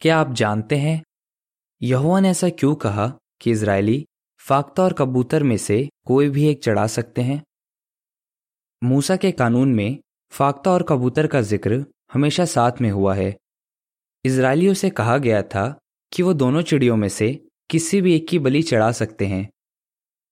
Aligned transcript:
क्या 0.00 0.18
आप 0.18 0.32
जानते 0.32 0.76
हैं? 0.76 1.02
यहुआ 1.82 2.20
ने 2.20 2.30
ऐसा 2.30 2.48
क्यों 2.48 2.74
कहा 2.74 3.18
कि 3.40 3.50
इसराइली 3.50 4.06
फाख्ता 4.40 4.82
और 4.82 4.92
कबूतर 4.92 5.42
में 5.42 5.56
से 5.56 5.88
कोई 6.06 6.28
भी 6.28 6.48
एक 6.48 6.62
चढ़ा 6.62 6.86
सकते 6.86 7.22
हैं? 7.22 7.42
मूसा 8.84 9.16
के 9.16 9.32
कानून 9.32 9.74
में 9.74 9.98
फाख्ता 10.32 10.70
और 10.70 10.82
कबूतर 10.82 11.26
का 11.26 11.40
ज़िक्र 11.40 11.84
हमेशा 12.12 12.44
साथ 12.44 12.72
में 12.80 12.90
हुआ 12.90 13.14
है। 13.14 13.36
इसराइलियों 14.24 14.74
से 14.74 14.90
कहा 14.90 15.18
गया 15.18 15.42
था 15.42 15.78
कि 16.12 16.22
वो 16.22 16.34
दोनों 16.34 16.62
चिड़ियों 16.62 16.96
में 16.96 17.08
से 17.08 17.46
किसी 17.70 18.00
भी 18.00 18.16
एक 18.16 18.28
की 18.28 18.38
बलि 18.38 18.62
चढ़ा 18.62 18.92
सकते 18.92 19.26
हैं। 19.26 19.48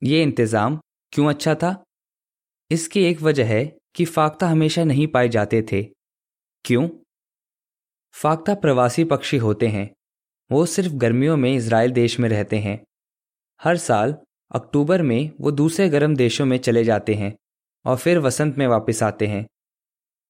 ये 0.03 0.23
इंतज़ाम 0.23 0.81
क्यों 1.13 1.29
अच्छा 1.29 1.55
था? 1.55 1.85
इसकी 2.71 3.05
एक 3.05 3.23
वजह 3.23 3.47
है 3.47 3.77
कि 3.95 4.05
फाख्ता 4.05 4.49
हमेशा 4.49 4.85
नहीं 4.85 5.07
पाए 5.07 5.29
जाते 5.29 5.63
थे। 5.63 5.83
क्यों? 6.65 6.89
फाख्ता 8.17 8.55
प्रवासी 8.55 9.05
पक्षी 9.05 9.37
होते 9.37 9.69
हैं। 9.69 9.95
वो 10.51 10.67
सिर्फ़ 10.67 10.93
गर्मियों 10.93 11.37
में 11.37 11.55
इसराइल 11.55 11.91
देश 11.91 12.21
में 12.21 12.29
रहते 12.29 12.59
हैं। 12.59 12.85
हर 13.63 13.77
साल, 13.77 14.17
अक्टूबर 14.55 15.03
में, 15.03 15.31
वो 15.41 15.51
दूसरे 15.51 15.89
गर्म 15.89 16.17
देशों 16.17 16.47
में 16.47 16.59
चले 16.59 16.85
जाते 16.85 17.15
हैं 17.15 17.37
और 17.85 17.97
फिर 17.97 18.19
वसंत 18.19 18.59
में 18.59 18.67
वापस 18.67 19.03
आते 19.03 19.27
हैं। 19.27 19.47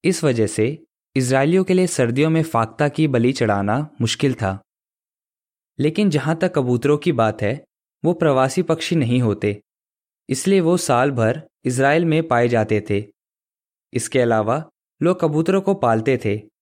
इस 0.04 0.24
वजह 0.24 0.46
से 0.46 0.84
इसराइलियों 1.16 1.64
के 1.64 1.74
लिए 1.74 1.86
सर्दियों 1.86 2.30
में 2.30 2.42
फाख्ता 2.42 2.88
की 2.88 3.08
बलि 3.08 3.32
चढ़ाना 3.32 3.90
मुश्किल 4.00 4.34
था। 4.34 4.62
लेकिन 5.78 6.10
जहाँ 6.10 6.36
तक 6.36 6.52
कबूतरों 6.54 6.98
की 6.98 7.12
बात 7.12 7.42
है, 7.42 7.64
वो 8.04 8.12
प्रवासी 8.12 8.62
पक्षी 8.62 8.96
नहीं 8.96 9.20
होते। 9.20 9.62
इसलिए 10.28 10.60
वो 10.60 10.76
साल 10.76 11.10
भर 11.10 11.48
इसराइल 11.64 12.04
में 12.04 12.28
पाए 12.28 12.48
जाते 12.48 12.84
थे। 12.90 13.04
इसके 13.92 14.20
अलावा, 14.20 14.70
लोग 15.02 15.20
कबूतरों 15.20 15.60
को 15.60 15.74
पालते 15.74 16.20
थे। 16.24 16.53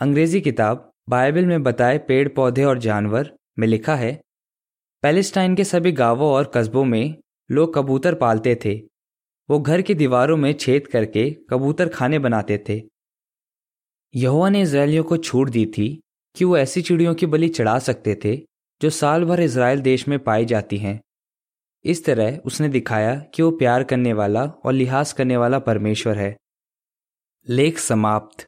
अंग्रेज़ी 0.00 0.40
किताब 0.40 0.92
बाइबल 1.08 1.46
में 1.46 1.62
बताए 1.62 1.98
पेड़, 1.98 2.28
पौधे 2.28 2.64
और 2.64 2.78
जानवर 2.78 3.30
में 3.58 3.66
लिखा 3.68 3.94
है, 3.94 4.20
पैलेस्टाइन 5.02 5.54
के 5.54 5.64
सभी 5.64 5.92
गाँवों 5.92 6.30
और 6.32 6.52
कस्बों 6.54 6.84
में 6.84 7.16
लोग 7.50 7.74
कबूतर 7.74 8.14
पालते 8.14 8.60
थे। 8.64 8.82
वो 9.50 9.58
घर 9.60 9.82
की 9.82 9.94
दीवारों 9.94 10.36
में 10.36 10.52
छेद 10.52 10.86
करके 10.86 11.30
कबूतर 11.50 11.88
खाने 11.88 12.18
बनाते 12.18 12.64
थे। 12.68 12.82
यहुआ 14.14 14.48
ने 14.48 14.62
इसराइलियों 14.62 15.04
को 15.04 15.16
छूट 15.16 15.50
दी 15.50 15.66
थी 15.66 16.02
कि 16.36 16.44
वो 16.44 16.58
ऐसी 16.58 16.82
चिड़ियों 16.82 17.14
की 17.14 17.26
बलि 17.26 17.48
चढ़ा 17.48 17.78
सकते 17.78 18.18
थे, 18.24 18.36
जो 18.82 18.90
साल 18.90 19.24
भर 19.24 19.40
इसराइल 19.40 19.80
देश 19.80 20.08
में 20.08 20.18
पाई 20.18 20.44
जाती 20.44 20.76
हैं। 20.76 21.00
इस 21.84 22.04
तरह 22.04 22.38
उसने 22.44 22.68
दिखाया 22.68 23.14
कि 23.34 23.42
वो 23.42 23.50
प्यार 23.50 23.84
करने 23.84 24.12
वाला 24.12 24.44
और 24.44 24.72
लिहाज 24.72 25.12
करने 25.12 25.36
वाला 25.36 25.58
परमेश्वर 25.58 26.18
है। 26.18 26.36
लेख 27.48 27.78
समाप्त। 27.78 28.46